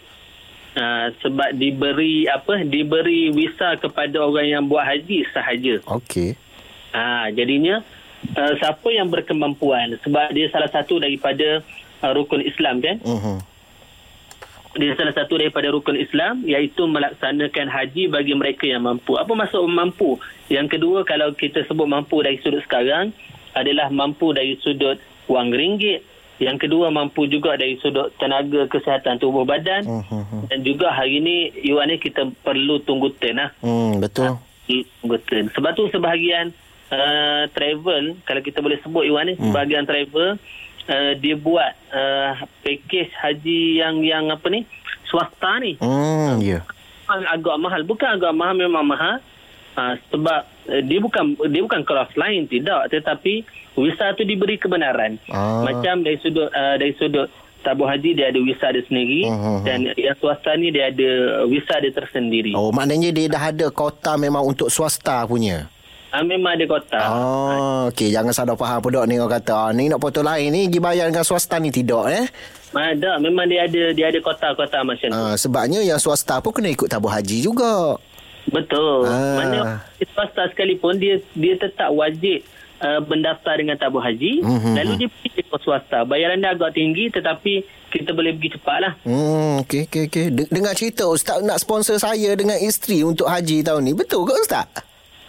Uh, 0.72 1.12
sebab 1.20 1.52
diberi 1.52 2.24
apa 2.24 2.64
diberi 2.64 3.28
visa 3.28 3.76
kepada 3.76 4.24
orang 4.24 4.48
yang 4.48 4.64
buat 4.64 4.80
haji 4.82 5.28
sahaja. 5.28 5.84
Okey. 5.84 6.32
Ha, 6.90 7.28
jadinya 7.28 7.84
uh, 8.32 8.52
siapa 8.56 8.88
yang 8.88 9.04
berkemampuan 9.06 10.00
sebab 10.00 10.32
dia 10.32 10.48
salah 10.48 10.72
satu 10.72 10.96
daripada 10.96 11.60
uh, 12.00 12.12
rukun 12.12 12.40
Islam 12.40 12.80
kan? 12.80 12.96
Mhm. 12.98 13.36
Dia 14.72 14.96
salah 14.96 15.12
satu 15.12 15.36
daripada 15.36 15.68
rukun 15.68 16.00
Islam 16.00 16.48
iaitu 16.48 16.88
melaksanakan 16.88 17.68
haji 17.68 18.08
bagi 18.08 18.32
mereka 18.32 18.64
yang 18.64 18.88
mampu. 18.88 19.20
Apa 19.20 19.28
maksud 19.28 19.68
mampu? 19.68 20.16
Yang 20.48 20.78
kedua 20.78 21.04
kalau 21.04 21.36
kita 21.36 21.68
sebut 21.68 21.84
mampu 21.84 22.24
dari 22.24 22.40
sudut 22.40 22.64
sekarang 22.64 23.12
adalah 23.52 23.92
mampu 23.92 24.32
dari 24.32 24.56
sudut 24.64 24.96
wang 25.28 25.52
ringgit. 25.52 26.00
Yang 26.40 26.66
kedua 26.66 26.88
mampu 26.88 27.28
juga 27.28 27.54
dari 27.54 27.76
sudut 27.78 28.16
tenaga 28.16 28.64
kesihatan 28.66 29.20
tubuh 29.20 29.44
badan 29.44 29.84
Mhm. 29.84 30.48
dan 30.48 30.58
juga 30.64 30.90
hari 30.90 31.20
ini 31.20 31.52
Iwan 31.62 31.92
ni 31.92 32.00
kita 32.00 32.32
perlu 32.40 32.80
tunggu 32.80 33.12
turn 33.20 33.38
lah. 33.38 33.52
Hmm, 33.60 34.00
betul. 34.00 34.40
Tunggu 34.98 35.20
turn. 35.28 35.52
Sebab 35.52 35.70
tu 35.76 35.86
sebahagian 35.92 36.50
uh, 36.88 37.44
travel 37.52 38.16
kalau 38.24 38.40
kita 38.40 38.58
boleh 38.58 38.80
sebut 38.80 39.04
Iwan 39.04 39.28
ni 39.28 39.34
sebahagian 39.36 39.84
travel 39.84 40.40
uh, 40.84 41.12
dia 41.14 41.34
buat 41.34 41.72
uh, 41.88 42.32
package 42.60 43.12
haji 43.14 43.60
yang 43.76 44.00
yang 44.00 44.24
apa 44.28 44.46
ni 44.46 44.64
swasta 45.04 45.58
ni 45.58 45.76
Hmm, 45.76 46.38
ya. 46.38 46.64
Memang 47.04 47.20
agak 47.28 47.56
mahal 47.58 47.80
bukan 47.82 48.08
agak 48.10 48.32
mahal 48.32 48.54
memang 48.54 48.84
mahal 48.84 49.20
uh, 49.74 49.94
sebab 50.08 50.40
uh, 50.66 50.82
dia 50.82 50.98
bukan 50.98 51.24
dia 51.46 51.60
bukan 51.60 51.82
kelas 51.82 52.12
lain 52.14 52.46
tidak 52.46 52.88
tetapi 52.88 53.44
visa 53.74 54.12
tu 54.12 54.22
diberi 54.22 54.56
kebenaran 54.56 55.16
Ah. 55.26 55.60
macam 55.62 56.00
dari 56.00 56.16
sudut 56.18 56.48
uh, 56.48 56.76
dari 56.76 56.92
sudut 56.94 57.28
tabung 57.62 57.86
haji 57.86 58.12
dia 58.12 58.28
ada 58.28 58.36
visa 58.38 58.68
dia 58.68 58.82
sendiri 58.82 59.22
Mhm. 59.22 59.56
dan 59.62 59.78
yang 59.94 60.16
swasta 60.16 60.50
ni 60.54 60.68
dia 60.68 60.88
ada 60.88 61.10
visa 61.46 61.78
dia 61.78 61.88
tersendiri 61.90 62.52
Oh, 62.52 62.68
maknanya 62.68 63.10
dia 63.10 63.28
dah 63.28 63.42
ada 63.46 63.66
kota 63.68 64.16
memang 64.16 64.42
untuk 64.44 64.66
swasta 64.66 65.22
punya. 65.24 65.68
Uh, 66.12 66.22
memang 66.22 66.52
ada 66.52 66.64
kota 66.64 67.00
Oh, 67.02 67.80
okey. 67.88 68.08
Jangan 68.08 68.30
salah 68.30 68.54
faham 68.54 68.78
pula 68.78 69.02
ni 69.02 69.16
orang 69.16 69.36
kata, 69.36 69.52
ah, 69.52 69.70
ni 69.70 69.88
nak 69.88 69.98
potong 69.98 70.22
lain 70.22 70.48
ni, 70.48 70.68
pergi 70.68 70.78
bayar 70.78 71.04
dengan 71.08 71.24
swasta 71.24 71.56
ni 71.56 71.68
tidak 71.68 72.04
eh. 72.08 72.24
ada 72.72 73.16
memang 73.18 73.44
dia 73.44 73.64
ada 73.64 73.92
dia 73.92 74.08
ada 74.08 74.16
kota-kota 74.18 74.80
macam 74.80 75.08
tu 75.08 75.12
Ah, 75.14 75.34
sebabnya 75.34 75.80
yang 75.80 75.96
swasta 75.96 76.38
pun 76.38 76.52
kena 76.52 76.68
ikut 76.68 76.88
tabung 76.88 77.10
haji 77.10 77.42
juga. 77.42 78.00
Betul. 78.44 79.04
Ah. 79.04 79.36
Mana 79.36 79.58
swasta 80.06 80.48
sekalipun 80.48 80.96
dia 80.96 81.20
dia 81.32 81.54
tetap 81.54 81.88
wajib 81.90 82.40
uh, 82.78 82.98
mendaftar 83.02 83.54
dengan 83.54 83.76
tabung 83.76 84.00
haji 84.00 84.40
Mhm. 84.40 84.72
lalu 84.74 84.92
dia 84.98 85.08
pergi 85.10 85.40
ke 85.42 85.56
swasta. 85.58 86.02
Bayaran 86.02 86.40
dia 86.40 86.50
agak 86.50 86.72
tinggi 86.72 87.06
tetapi 87.08 87.60
kita 87.88 88.10
boleh 88.10 88.32
pergi 88.32 88.56
cepatlah. 88.56 88.92
Hmm, 89.04 89.60
okey 89.62 89.84
okey 89.84 90.02
okey. 90.08 90.26
De- 90.32 90.48
dengar 90.48 90.72
cerita 90.72 91.04
ustaz 91.06 91.38
nak 91.38 91.60
sponsor 91.60 91.96
saya 91.96 92.32
dengan 92.32 92.56
isteri 92.56 93.04
untuk 93.04 93.28
haji 93.28 93.60
tahun 93.60 93.84
ni. 93.84 93.92
Betul 93.92 94.24
ke 94.24 94.32
ustaz? 94.34 94.64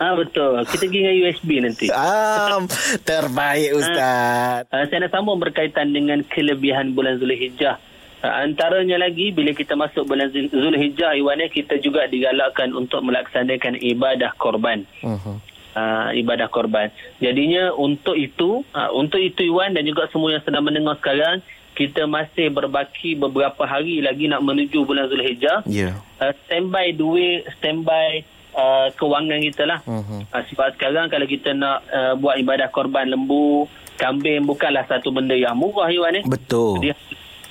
Ah 0.04 0.14
betul. 0.20 0.60
Kita 0.68 0.84
pergi 0.84 1.00
dengan 1.00 1.16
USB 1.24 1.50
nanti. 1.64 1.88
Ah, 1.88 2.60
terbaik 3.08 3.72
Ustaz. 3.72 4.68
Uh, 4.68 4.84
saya 4.92 5.08
nak 5.08 5.16
sambung 5.16 5.40
berkaitan 5.40 5.96
dengan 5.96 6.20
kelebihan 6.28 6.92
bulan 6.92 7.24
Zulhijjah. 7.24 7.80
Uh, 8.20 8.34
antaranya 8.44 9.00
lagi 9.00 9.32
bila 9.32 9.56
kita 9.56 9.80
masuk 9.80 10.04
bulan 10.04 10.28
Zul- 10.36 10.52
Zulhijjah 10.52 11.16
Iwan 11.16 11.40
eh, 11.40 11.48
kita 11.48 11.80
juga 11.80 12.04
digalakkan 12.12 12.76
untuk 12.76 13.00
melaksanakan 13.00 13.80
ibadah 13.80 14.36
korban. 14.36 14.84
Uh-huh. 15.00 15.40
Uh, 15.72 16.12
ibadah 16.20 16.52
korban. 16.52 16.92
Jadinya 17.24 17.72
untuk 17.72 18.20
itu, 18.20 18.68
uh, 18.76 18.92
untuk 18.92 19.24
itu 19.24 19.48
Iwan 19.48 19.72
dan 19.72 19.88
juga 19.88 20.12
semua 20.12 20.36
yang 20.36 20.44
sedang 20.44 20.68
mendengar 20.68 21.00
sekarang, 21.00 21.40
kita 21.80 22.06
masih 22.06 22.52
berbaki 22.52 23.16
beberapa 23.16 23.64
hari 23.66 24.04
lagi 24.04 24.28
nak 24.28 24.44
menuju 24.44 24.84
bulan 24.84 25.08
Zulhijjah. 25.08 25.64
Ya. 25.64 25.96
Uh, 26.20 26.36
standby 26.44 26.92
duit, 26.92 27.48
standby 27.58 28.28
uh, 28.54 28.88
kewangan 28.96 29.40
kita 29.42 29.64
lah. 29.66 29.80
Uh-huh. 29.84 30.22
Uh, 30.30 30.44
sebab 30.50 30.74
sekarang 30.74 31.10
kalau 31.10 31.26
kita 31.26 31.54
nak 31.54 31.84
uh, 31.90 32.14
buat 32.16 32.38
ibadah 32.38 32.70
korban 32.70 33.10
lembu, 33.10 33.66
kambing 33.98 34.46
bukanlah 34.46 34.86
satu 34.86 35.14
benda 35.14 35.34
yang 35.34 35.54
murah 35.54 35.90
Iwan 35.90 36.18
eh. 36.18 36.24
Betul. 36.26 36.82
Dia 36.82 36.96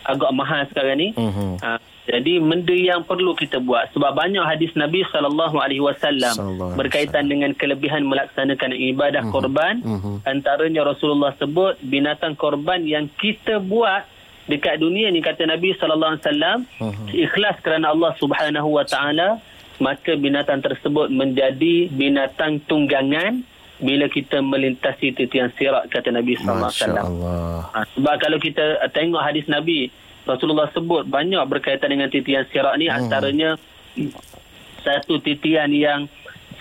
agak 0.02 0.34
mahal 0.34 0.66
sekarang 0.66 0.98
ni. 0.98 1.08
Mhm. 1.14 1.62
Uh, 1.62 1.78
jadi 2.02 2.42
benda 2.42 2.74
yang 2.74 3.06
perlu 3.06 3.30
kita 3.30 3.62
buat 3.62 3.94
sebab 3.94 4.10
banyak 4.10 4.42
hadis 4.42 4.74
Nabi 4.74 5.06
sallallahu 5.06 5.54
alaihi 5.62 5.78
wasallam 5.78 6.34
berkaitan 6.74 7.30
dengan 7.30 7.54
kelebihan 7.54 8.02
melaksanakan 8.10 8.74
ibadah 8.74 9.22
Mhm. 9.22 9.30
korban 9.30 9.78
Mhm. 9.78 10.26
antaranya 10.26 10.82
Rasulullah 10.82 11.30
sebut 11.38 11.78
binatang 11.78 12.34
korban 12.34 12.82
yang 12.82 13.06
kita 13.22 13.62
buat 13.62 14.02
dekat 14.50 14.82
dunia 14.82 15.14
ni 15.14 15.22
kata 15.22 15.46
Nabi 15.46 15.78
sallallahu 15.78 16.18
alaihi 16.18 16.24
wasallam 16.26 16.58
ikhlas 17.14 17.62
kerana 17.62 17.94
Allah 17.94 18.10
Subhanahu 18.18 18.74
wa 18.74 18.82
taala 18.82 19.38
maka 19.78 20.18
binatang 20.18 20.60
tersebut 20.60 21.08
menjadi 21.08 21.88
binatang 21.92 22.60
tunggangan 22.66 23.44
bila 23.82 24.06
kita 24.06 24.38
melintasi 24.38 25.10
titian 25.16 25.50
sirat 25.58 25.90
kata 25.90 26.14
Nabi 26.14 26.38
sallallahu 26.38 26.70
alaihi 26.70 26.70
Masya 26.70 26.86
wasallam. 26.86 27.06
Ha, 27.74 27.78
sebab 27.98 28.14
kalau 28.22 28.38
kita 28.38 28.78
tengok 28.94 29.22
hadis 29.22 29.44
Nabi, 29.50 29.90
Rasulullah 30.22 30.70
sebut 30.70 31.02
banyak 31.10 31.42
berkaitan 31.50 31.90
dengan 31.90 32.06
titian 32.06 32.46
sirat 32.54 32.78
ni. 32.78 32.86
Hmm. 32.86 33.02
Antaranya 33.02 33.58
satu 34.86 35.18
titian 35.18 35.74
yang 35.74 36.06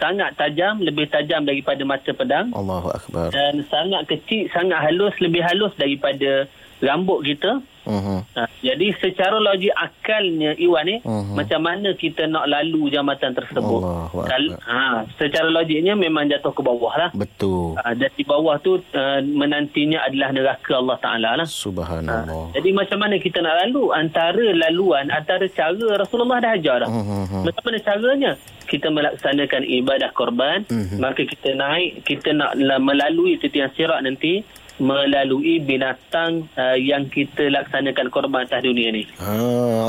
sangat 0.01 0.33
tajam, 0.33 0.81
lebih 0.81 1.05
tajam 1.13 1.45
daripada 1.45 1.85
mata 1.85 2.09
pedang. 2.09 2.49
Allahu 2.57 2.89
Akbar. 2.89 3.29
Dan 3.29 3.61
sangat 3.69 4.09
kecil, 4.09 4.49
sangat 4.49 4.81
halus, 4.81 5.13
lebih 5.21 5.45
halus 5.45 5.77
daripada 5.77 6.49
rambut 6.81 7.21
kita. 7.23 7.61
Uh-huh. 7.81 8.21
Ha, 8.37 8.45
jadi 8.61 8.93
secara 8.93 9.41
logik 9.41 9.73
akalnya 9.73 10.53
Iwan 10.53 10.85
ni 10.85 11.01
Mhm. 11.01 11.33
macam 11.33 11.65
mana 11.65 11.97
kita 11.97 12.29
nak 12.29 12.45
lalu 12.45 12.93
jambatan 12.93 13.33
tersebut. 13.33 13.81
Kal- 14.21 14.53
ha, 14.61 15.01
secara 15.17 15.49
logiknya 15.49 15.97
memang 15.97 16.29
jatuh 16.29 16.53
ke 16.53 16.61
bawah 16.61 16.93
lah. 16.93 17.09
Betul. 17.09 17.73
Ha, 17.81 17.97
dan 17.97 18.13
di 18.13 18.21
bawah 18.21 18.61
tu 18.61 18.77
uh, 18.77 19.19
menantinya 19.25 20.05
adalah 20.05 20.29
neraka 20.29 20.77
Allah 20.77 20.97
Ta'ala 21.01 21.29
lah. 21.35 21.47
Subhanallah. 21.49 22.53
Jadi 22.53 22.69
macam 22.69 23.01
mana 23.01 23.17
kita 23.17 23.41
nak 23.41 23.65
lalu 23.65 23.83
antara 23.91 24.45
laluan 24.53 25.09
antara 25.09 25.49
cara 25.49 25.97
Rasulullah 25.97 26.37
dah 26.37 26.53
ajar 26.53 26.85
dah. 26.85 26.89
Mhm. 26.89 27.49
Macam 27.49 27.63
mana 27.65 27.77
caranya? 27.81 28.31
Kita 28.61 28.87
melaksanakan 28.87 29.61
ibadah 29.67 30.13
korban, 30.13 30.63
Mhm. 30.69 31.01
maka 31.01 31.25
kita 31.25 31.51
naik, 31.51 32.05
kita 32.05 32.31
nak 32.31 32.53
la- 32.55 32.79
melalui 32.79 33.35
titian 33.35 33.73
sirat 33.73 33.99
nanti 33.99 34.45
melalui 34.81 35.61
binatang 35.61 36.49
uh, 36.57 36.73
yang 36.73 37.05
kita 37.05 37.53
laksanakan 37.53 38.09
korban 38.09 38.49
atas 38.49 38.65
dunia 38.65 38.89
ni. 38.89 39.05
Ha, 39.21 39.29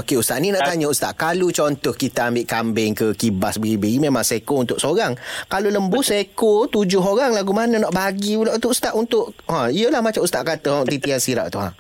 okey 0.05 0.21
Ustaz 0.21 0.37
ni 0.39 0.53
nak 0.53 0.69
tanya 0.69 0.85
Ustaz 0.85 1.17
Kalau 1.17 1.49
contoh 1.49 1.97
kita 1.97 2.29
ambil 2.29 2.45
kambing 2.45 2.93
ke 2.93 3.17
kibas 3.17 3.57
beri-beri 3.57 3.97
Memang 3.97 4.21
seekor 4.21 4.69
untuk 4.69 4.77
seorang 4.77 5.17
Kalau 5.49 5.73
lembu 5.73 6.05
seekor 6.05 6.69
tujuh 6.69 7.01
orang 7.01 7.33
lagu 7.33 7.57
mana 7.57 7.81
nak 7.81 7.91
bagi 7.91 8.37
pula 8.37 8.61
tu 8.61 8.69
Ustaz 8.69 8.93
untuk 8.93 9.33
ha, 9.49 9.73
Iyalah 9.73 10.05
macam 10.05 10.21
Ustaz 10.21 10.45
kata 10.45 10.85
Titian 10.85 11.17
sirat 11.17 11.49
tu 11.49 11.57
ha. 11.57 11.73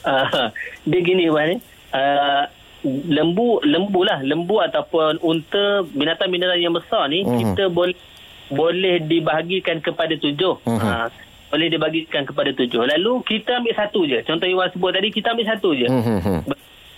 Uh, 0.00 0.48
dia 0.88 1.00
gini 1.02 1.26
Wan, 1.28 1.58
uh, 1.92 2.42
lembu 2.86 3.58
lembu 3.60 4.06
lah, 4.06 4.22
lembu 4.22 4.62
ataupun 4.62 5.18
unta 5.18 5.82
binatang-binatang 5.84 6.62
yang 6.62 6.70
besar 6.70 7.10
ni 7.10 7.26
Mhm. 7.26 7.36
kita 7.52 7.64
boleh 7.68 7.98
boleh 8.46 9.02
dibahagikan 9.02 9.82
kepada 9.82 10.14
tujuh. 10.14 10.62
Mhm. 10.62 10.78
Uh, 10.78 11.08
boleh 11.50 11.68
dibagikan 11.70 12.26
kepada 12.26 12.50
tujuh. 12.52 12.82
Lalu 12.84 13.22
kita 13.22 13.62
ambil 13.62 13.74
satu 13.74 14.04
je. 14.04 14.18
Contoh 14.26 14.46
Iwan 14.46 14.68
sebut 14.74 14.90
tadi 14.90 15.08
kita 15.14 15.32
ambil 15.32 15.46
satu 15.46 15.70
je. 15.72 15.86
Mhm. 15.86 16.38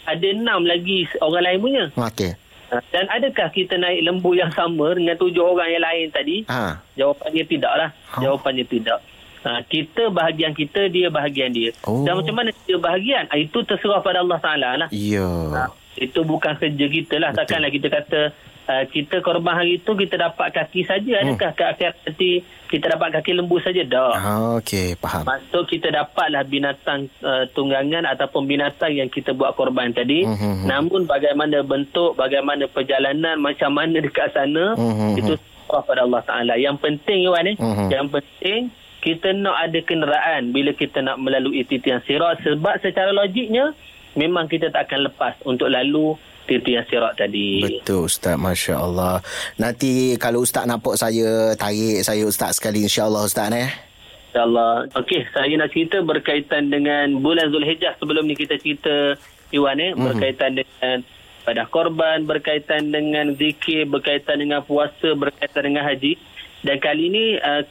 Ada 0.08 0.26
enam 0.32 0.64
lagi 0.64 1.04
orang 1.20 1.44
lain 1.44 1.58
punya. 1.60 1.84
Okey 1.92 2.32
Uh, 2.68 2.84
dan 2.92 3.08
adakah 3.08 3.48
kita 3.48 3.80
naik 3.80 4.04
lembu 4.04 4.36
yang 4.36 4.52
sama 4.52 4.92
dengan 4.92 5.16
tujuh 5.16 5.40
orang 5.40 5.72
yang 5.72 5.80
lain 5.80 6.12
tadi? 6.12 6.44
ha. 6.52 6.76
Jawapannya 7.00 7.44
tidaklah. 7.48 7.88
Oh. 8.12 8.20
Jawapannya 8.20 8.64
tidak. 8.68 9.00
Ha, 9.40 9.64
kita 9.64 10.12
bahagian 10.12 10.52
kita, 10.52 10.92
dia 10.92 11.08
bahagian 11.08 11.48
dia. 11.48 11.72
Oh. 11.88 12.04
Dan 12.04 12.20
macam 12.20 12.36
mana 12.36 12.52
dia 12.52 12.76
bahagian? 12.76 13.24
Ha, 13.32 13.40
itu 13.40 13.64
terserah 13.64 14.04
pada 14.04 14.20
Allah 14.20 14.36
Ta'ala 14.36 14.70
lah. 14.84 14.88
Ya 14.92 15.24
Ha, 15.24 15.72
itu 15.96 16.20
bukan 16.28 16.60
kerja 16.60 16.86
kita 16.92 17.16
lah. 17.16 17.32
Takkanlah 17.32 17.72
kita 17.72 17.88
kata 17.88 18.20
uh, 18.68 18.84
kita 18.86 19.24
korban 19.24 19.56
hari 19.56 19.80
itu 19.80 19.90
kita 19.96 20.20
dapat 20.20 20.52
kaki 20.52 20.84
saja. 20.84 21.24
Adakah 21.24 21.50
ke 21.56 21.64
akhirat 21.64 21.96
nanti 22.04 22.30
kita 22.68 22.92
dapat 22.94 23.08
kaki 23.18 23.32
lembu 23.32 23.56
saja? 23.64 23.82
Ha, 23.88 24.60
Okey 24.60 25.00
faham 25.00 25.24
Maksud 25.24 25.64
kita 25.66 25.88
dapatlah 25.88 26.44
binatang 26.44 27.08
uh, 27.24 27.48
tunggangan 27.56 28.04
ataupun 28.04 28.44
binatang 28.44 28.92
yang 28.92 29.08
kita 29.08 29.32
buat 29.32 29.56
korban 29.56 29.96
tadi. 29.96 30.28
Mhm. 30.28 30.68
Namun 30.68 31.08
bagaimana 31.08 31.64
bentuk, 31.64 32.14
bagaimana 32.14 32.68
perjalanan, 32.68 33.40
macam 33.40 33.72
mana 33.72 34.04
dekat 34.04 34.36
sana, 34.36 34.76
Mhm. 34.76 35.16
itu 35.16 35.32
serah 35.40 35.82
pada 35.84 36.00
Allah 36.04 36.22
Ta'ala. 36.24 36.54
Yang 36.60 36.76
penting 36.84 37.24
Iwan 37.24 37.42
ni, 37.48 37.54
Mhm. 37.56 37.88
yang 37.88 38.06
penting 38.12 38.68
kita 38.98 39.30
nak 39.30 39.56
ada 39.70 39.78
kenderaan 39.80 40.50
bila 40.50 40.74
kita 40.74 41.00
nak 41.00 41.22
melalui 41.22 41.62
titian 41.64 42.02
sirat. 42.04 42.42
Sebab 42.42 42.82
secara 42.82 43.14
logiknya, 43.14 43.72
memang 44.18 44.50
kita 44.50 44.74
tak 44.74 44.90
akan 44.90 45.06
lepas 45.06 45.38
untuk 45.46 45.70
lalu 45.70 46.18
titian 46.48 46.82
sirat 46.88 47.12
tadi. 47.20 47.60
Betul 47.60 48.08
Ustaz 48.08 48.40
Masya 48.40 48.80
Allah 48.80 49.20
Nanti 49.60 50.16
kalau 50.16 50.40
Ustaz 50.42 50.64
nampak 50.64 50.96
saya 50.96 51.52
Tarik 51.54 52.00
saya 52.00 52.24
Ustaz 52.24 52.56
sekali 52.56 52.88
InsyaAllah 52.88 53.28
Ustaz 53.28 53.52
eh 53.52 53.68
InsyaAllah. 54.28 54.92
Okey, 54.92 55.24
saya 55.32 55.52
nak 55.56 55.72
cerita 55.72 56.04
berkaitan 56.04 56.68
dengan 56.68 57.16
bulan 57.24 57.48
Zulhijjah. 57.48 57.96
Sebelum 57.96 58.28
ni 58.28 58.36
kita 58.36 58.60
cerita 58.60 59.16
Iwan 59.48 59.80
eh, 59.80 59.96
Mhm. 59.96 60.04
berkaitan 60.04 60.52
dengan 60.60 60.96
pada 61.48 61.64
korban, 61.64 62.28
berkaitan 62.28 62.92
dengan 62.92 63.32
zikir, 63.32 63.88
berkaitan 63.88 64.36
dengan 64.44 64.60
puasa, 64.60 65.16
berkaitan 65.16 65.72
dengan 65.72 65.88
haji. 65.88 66.20
Dan 66.60 66.76
kali 66.76 67.08
ni 67.08 67.24
uh, 67.40 67.64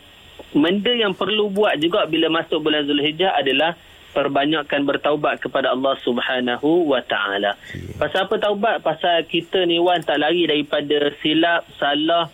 benda 0.50 0.90
yang 0.98 1.14
perlu 1.14 1.54
buat 1.54 1.78
juga 1.78 2.10
bila 2.10 2.26
masuk 2.34 2.58
bulan 2.66 2.90
Zulhijjah 2.90 3.38
adalah 3.38 3.78
perbanyakkan 4.18 4.82
bertaubat 4.82 5.38
kepada 5.38 5.78
Allah 5.78 5.94
Subhanahu 6.02 6.90
wa 6.90 6.98
taala. 7.06 7.54
Pasal 8.02 8.26
apa 8.26 8.42
taubat? 8.42 8.82
Pasal 8.82 9.30
kita 9.30 9.62
ni 9.70 9.78
Wan 9.78 10.02
tak 10.02 10.18
lari 10.18 10.50
daripada 10.50 11.14
silap, 11.22 11.70
salah, 11.78 12.26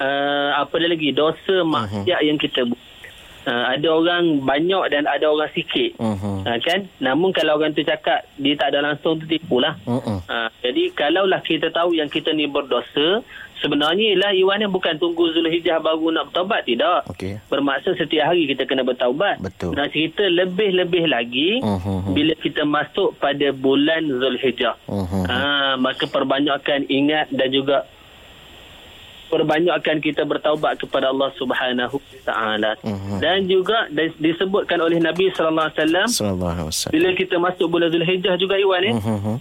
uh, 0.00 0.50
apa 0.56 0.72
dia 0.80 0.88
lagi? 0.88 1.12
Dosa 1.12 1.60
maksiat 1.60 2.20
yang 2.24 2.40
kita 2.40 2.64
buat. 2.64 2.88
Uh, 3.40 3.72
ada 3.72 3.88
orang 3.88 4.44
banyak 4.44 4.84
dan 4.92 5.08
ada 5.08 5.32
orang 5.32 5.48
sikit. 5.56 5.96
Mhm. 5.96 6.44
Uh, 6.44 6.58
kan? 6.60 6.80
Namun 7.00 7.32
kalau 7.32 7.56
orang 7.56 7.72
tu 7.72 7.80
cakap 7.80 8.24
dia 8.36 8.52
tak 8.56 8.76
ada 8.76 8.84
langsung 8.84 9.16
tu 9.16 9.24
tipulah. 9.24 9.80
Mhm. 9.88 10.28
Uh, 10.28 10.48
jadi 10.60 10.82
kalaulah 10.90 11.40
kita 11.40 11.68
tahu 11.68 11.92
yang 11.92 12.06
kita 12.06 12.30
ni 12.30 12.44
berdosa, 12.44 13.24
sebenarnya 13.56 14.12
ialah 14.12 14.32
Iwan 14.32 14.58
ni 14.58 14.66
bukan 14.66 14.96
tunggu 14.96 15.28
Zulhijjah 15.30 15.78
baru 15.78 16.10
nak 16.10 16.28
bertaubat 16.28 16.64
tidak. 16.64 17.04
Okey 17.06 17.40
Bermaksud 17.46 17.96
setiap 17.96 18.28
hari 18.28 18.44
kita 18.46 18.64
kena 18.64 18.80
bertaubat. 18.82 19.36
Betul. 19.38 19.72
Nak 19.72 19.88
cerita 19.90 20.22
lebih-lebih 20.22 21.04
lagi 21.06 21.58
Mhm. 21.58 22.12
bila 22.12 22.32
kita 22.36 22.62
masuk 22.62 23.16
pada 23.16 23.50
bulan 23.50 24.04
Zulhijjah. 24.06 24.76
Mhm. 24.84 25.22
Ha, 25.24 25.38
maka 25.76 26.04
perbanyakkan 26.06 26.84
ingat 26.86 27.28
dan 27.30 27.48
juga 27.48 27.88
perbanyakkan 29.28 30.02
kita 30.02 30.26
bertaubat 30.26 30.74
kepada 30.76 31.06
Allah 31.08 31.30
Subhanahu 31.32 31.96
wa 31.96 32.20
taala. 32.24 32.74
Mhm. 32.82 33.16
Dan 33.18 33.46
juga 33.46 33.86
dis- 33.88 34.18
disebutkan 34.18 34.76
oleh 34.76 34.98
Nabi 34.98 35.30
sallallahu 35.30 35.70
alaihi 35.70 35.78
wasallam 35.78 36.06
Sallallahu 36.10 36.50
alaihi 36.52 36.68
wasallam 36.68 36.92
bila 36.92 37.08
kita 37.14 37.34
masuk 37.38 37.66
bulan 37.70 37.88
Zulhijjah 37.88 38.34
juga 38.36 38.58
Iwan 38.58 38.82
eh 38.82 38.94
Mhm. 38.98 39.34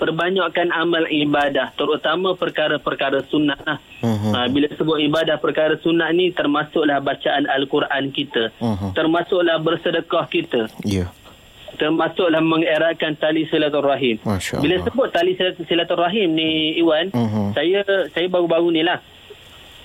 Perbanyakkan 0.00 0.72
amal 0.72 1.04
ibadah 1.04 1.76
terutama 1.76 2.32
perkara-perkara 2.32 3.20
sunnah. 3.28 3.60
Ha, 4.00 4.48
bila 4.48 4.72
sebut 4.72 4.96
ibadah 4.98 5.36
perkara 5.36 5.76
sunnah 5.76 6.08
ni 6.08 6.32
termasuklah 6.32 6.98
bacaan 6.98 7.44
al-Quran 7.46 8.08
kita. 8.08 8.48
Mhm. 8.56 8.96
Termasuklah 8.96 9.60
bersedekah 9.60 10.24
kita. 10.26 10.62
Ya 10.82 11.12
Termasuklah 11.72 12.40
mengeratkan 12.40 13.14
tali 13.14 13.44
silaturahim. 13.46 14.16
Bila 14.58 14.80
sebut 14.82 15.08
tali 15.10 15.32
silat- 15.32 15.60
silaturahim 15.62 16.28
ni 16.30 16.76
Iwan, 16.76 17.08
Mhm. 17.08 17.52
saya 17.52 17.80
saya 18.10 18.26
baru-baru 18.26 18.68
ni 18.70 18.82
lah. 18.82 18.98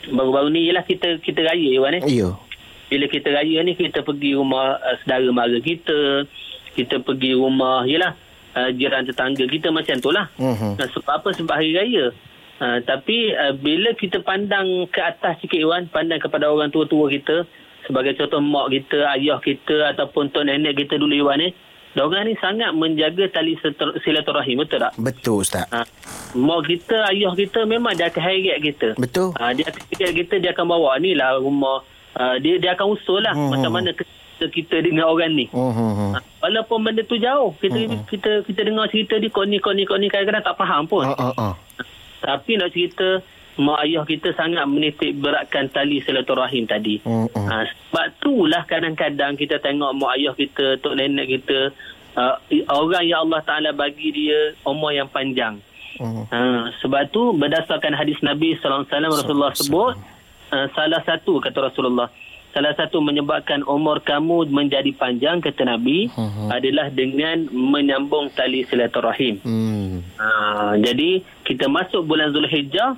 Baru-baru 0.06 0.48
ni 0.50 0.66
ialah 0.66 0.84
kita 0.84 1.20
kita 1.20 1.44
raya 1.44 1.70
Iwan 1.72 2.00
eh. 2.00 2.04
Ya 2.06 2.32
Bila 2.86 3.06
kita 3.06 3.30
raya 3.30 3.60
ni 3.62 3.74
kita 3.74 4.00
pergi 4.00 4.32
rumah 4.34 4.78
uh, 4.78 4.96
saudara 5.02 5.26
mara 5.30 5.58
kita, 5.58 6.24
kita 6.74 7.02
pergi 7.02 7.34
rumah 7.34 7.82
yalah 7.84 8.14
uh, 8.56 8.70
jiran 8.74 9.06
tetangga 9.06 9.46
kita 9.46 9.70
macam 9.70 10.00
tu 10.00 10.10
lah. 10.10 10.32
Mhm. 10.40 10.80
Nah, 10.80 10.88
sebab 10.90 11.14
apa? 11.22 11.30
Sebab 11.36 11.54
hari 11.54 11.76
raya. 11.76 12.16
Uh, 12.56 12.80
tapi 12.88 13.36
uh, 13.36 13.52
bila 13.52 13.92
kita 14.00 14.24
pandang 14.24 14.88
ke 14.88 15.04
atas 15.04 15.44
sikit 15.44 15.60
Iwan, 15.60 15.92
pandang 15.92 16.24
kepada 16.24 16.48
orang 16.48 16.72
tua-tua 16.72 17.12
kita, 17.12 17.44
sebagai 17.84 18.16
contoh 18.16 18.40
mak 18.40 18.72
kita, 18.72 19.12
ayah 19.20 19.38
kita 19.44 19.92
ataupun 19.92 20.32
tok 20.32 20.48
nenek 20.48 20.80
kita 20.80 20.96
dulu 20.96 21.14
Iwan 21.14 21.44
ni, 21.44 21.52
Diorang 21.96 22.28
ni 22.28 22.36
sangat 22.44 22.76
menjaga 22.76 23.32
tali 23.32 23.56
silaturahim, 24.04 24.60
betul 24.60 24.84
tak? 24.84 24.92
Betul 25.00 25.48
Ustaz. 25.48 25.64
Ha, 25.72 25.88
mak 26.36 26.68
kita, 26.68 27.08
ayah 27.08 27.32
kita 27.32 27.64
memang 27.64 27.96
dia 27.96 28.12
akan 28.12 28.20
heret 28.20 28.60
kita. 28.60 28.88
Betul. 29.00 29.32
Ha, 29.40 29.56
dia 29.56 29.64
akan 29.72 29.82
heret 29.96 30.12
kita, 30.12 30.36
dia 30.44 30.52
akan 30.52 30.76
bawa 30.76 31.00
ni 31.00 31.16
lah 31.16 31.40
rumah. 31.40 31.88
Ha, 32.20 32.36
dia 32.44 32.60
dia 32.60 32.76
akan 32.76 33.00
usul 33.00 33.24
lah 33.24 33.32
Hmm. 33.32 33.48
macam 33.48 33.72
mana 33.80 33.96
kita, 33.96 34.12
kita 34.40 34.84
dengan 34.84 35.08
orang 35.08 35.32
ni. 35.32 35.46
Ha, 35.52 36.20
walaupun 36.44 36.84
benda 36.84 37.02
tu 37.08 37.16
jauh, 37.16 37.56
kita 37.58 38.06
kita 38.12 38.32
kita 38.44 38.62
dengar 38.68 38.92
cerita 38.92 39.16
dia 39.16 39.32
kau 39.32 39.48
ni, 39.48 39.64
kau 39.64 39.72
ni, 39.72 39.88
kau 39.88 39.96
ni, 39.96 40.12
kadang-kadang 40.12 40.44
tak 40.44 40.58
faham 40.60 40.84
pun. 40.86 41.08
Ah. 41.08 41.56
Tapi 42.20 42.58
nak 42.58 42.74
cerita, 42.74 43.22
mak 43.56 43.88
ayah 43.88 44.04
kita 44.04 44.36
sangat 44.36 44.68
menitik 44.68 45.16
beratkan 45.16 45.72
tali 45.72 46.04
silaturahim 46.04 46.68
tadi. 46.68 47.00
Hmm. 47.04 47.32
Ha, 47.32 47.64
sebab 47.70 48.06
itulah 48.20 48.64
kadang-kadang 48.68 49.40
kita 49.40 49.64
tengok 49.64 49.96
mak 49.96 50.20
ayah 50.20 50.34
kita, 50.36 50.76
tok 50.84 50.96
nenek 51.00 51.40
kita, 51.40 51.72
uh, 52.20 52.36
orang 52.72 53.06
yang 53.08 53.28
Allah 53.28 53.42
Ta'ala 53.44 53.72
bagi 53.72 54.12
dia 54.12 54.56
umur 54.68 54.92
yang 54.92 55.08
panjang. 55.08 55.64
Hmm. 55.96 56.28
Ha, 56.28 56.40
sebab 56.84 57.08
tu 57.16 57.32
berdasarkan 57.32 57.96
hadis 57.96 58.20
Nabi 58.20 58.60
SAW 58.60 58.84
Rasulullah 58.90 59.56
sebut, 59.56 59.96
uh, 60.52 60.68
salah 60.76 61.00
satu 61.08 61.40
kata 61.40 61.72
Rasulullah, 61.72 62.12
salah 62.56 62.72
satu 62.72 63.04
menyebabkan 63.04 63.68
umur 63.68 64.00
kamu 64.00 64.48
menjadi 64.48 64.88
panjang 64.96 65.44
kata 65.44 65.68
Nabi 65.68 66.08
Hmm. 66.08 66.48
adalah 66.48 66.88
dengan 66.88 67.52
menyambung 67.52 68.32
tali 68.32 68.64
silaturahim. 68.64 69.44
Hmm. 69.44 70.00
Ha, 70.16 70.28
jadi 70.80 71.20
kita 71.44 71.68
masuk 71.68 72.08
bulan 72.08 72.32
Zulhijjah 72.32 72.96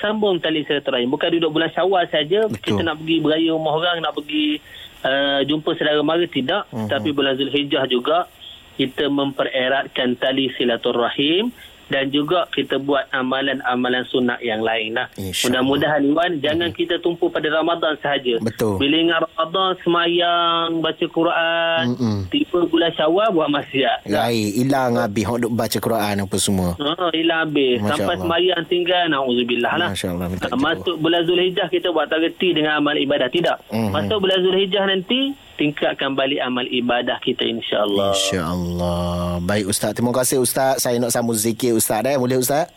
sambung 0.00 0.40
tali 0.40 0.64
silaturahim. 0.64 1.12
Bukan 1.12 1.28
duduk 1.30 1.52
bulan 1.52 1.68
Syawal 1.68 2.08
saja 2.08 2.48
Betul. 2.48 2.64
kita 2.72 2.80
nak 2.82 2.96
pergi 2.98 3.16
beraya 3.20 3.48
rumah 3.52 3.74
orang, 3.76 3.96
nak 4.00 4.16
pergi 4.16 4.64
uh, 5.04 5.40
jumpa 5.44 5.76
saudara 5.76 6.00
mara 6.00 6.24
tidak, 6.24 6.64
Mhm. 6.72 6.88
tapi 6.88 7.08
bulan 7.12 7.36
Zulhijjah 7.36 7.84
juga 7.84 8.32
kita 8.76 9.06
mempereratkan 9.06 10.16
tali 10.16 10.48
silaturahim 10.52 11.52
dan 11.86 12.10
juga 12.10 12.46
kita 12.50 12.76
buat 12.76 13.06
amalan-amalan 13.10 14.02
sunat 14.06 14.38
yang 14.40 14.58
lain 14.58 14.94
lah. 14.94 15.06
Mudah-mudahan 15.14 16.02
Iwan 16.02 16.38
jangan 16.38 16.70
kita 16.70 16.98
tumpu 16.98 17.28
pada 17.28 17.46
Ramadan 17.46 17.94
sahaja. 17.98 18.42
Betul. 18.42 18.78
Bila 18.78 18.94
ingat 18.96 19.20
Ramadan 19.24 19.70
semayang, 19.80 20.68
baca 20.80 21.06
Quran, 21.06 21.84
Mm-mm. 21.94 22.18
tiba 22.28 22.66
bulan 22.66 22.90
Syawal 22.92 23.28
buat 23.30 23.48
maksiat. 23.48 23.98
Lain, 24.04 24.46
hilang 24.52 24.98
habis 24.98 25.24
hok 25.24 25.38
duk 25.40 25.52
baca 25.52 25.78
Quran 25.78 26.14
apa 26.20 26.36
semua. 26.36 26.70
Ha, 26.76 27.06
hilang 27.12 27.40
habis. 27.44 27.78
Masya 27.78 27.90
Sampai 27.92 28.04
Allah. 28.04 28.18
sembahyang 28.20 28.62
tinggal, 28.66 29.04
na'udzubillah 29.08 29.72
lah. 29.78 29.88
Masya 29.90 30.08
Allah, 30.10 30.26
minta 30.26 30.46
Ha, 30.46 30.56
Masuk 30.56 30.96
bulan 30.98 31.22
Zulhijjah, 31.22 31.68
kita 31.68 31.88
buat 31.90 32.06
tak 32.06 32.18
reti 32.20 32.50
dengan 32.50 32.78
amal 32.78 32.96
ibadah. 32.96 33.28
Tidak. 33.28 33.70
Mhm. 33.70 33.90
Masuk 33.92 34.18
bulan 34.18 34.38
Zulhijjah 34.40 34.84
nanti, 34.84 35.20
tingkatkan 35.56 36.12
balik 36.12 36.40
amal 36.44 36.64
ibadah 36.68 37.16
kita 37.24 37.42
insyaAllah. 37.42 38.12
InsyaAllah. 38.12 39.40
Baik 39.42 39.72
Ustaz. 39.72 39.96
Terima 39.96 40.12
kasih 40.12 40.38
Ustaz. 40.40 40.84
Saya 40.84 41.00
nak 41.00 41.10
sambung 41.10 41.36
zikir 41.36 41.72
Ustaz. 41.74 42.04
Eh? 42.04 42.16
Boleh 42.16 42.38
Ustaz? 42.38 42.70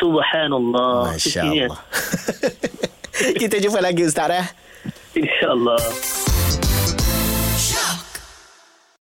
Subhanallah. 0.00 1.12
Masya 1.14 1.44
Sucinya. 1.44 1.66
Allah. 1.68 1.80
Kita 3.40 3.56
jumpa 3.60 3.78
lagi 3.84 4.02
Ustaz. 4.08 4.32
Eh? 4.32 4.46
InsyaAllah. 5.20 6.27